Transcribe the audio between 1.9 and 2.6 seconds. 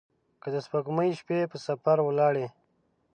ولاړي